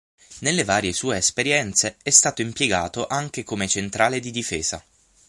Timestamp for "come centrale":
3.43-4.19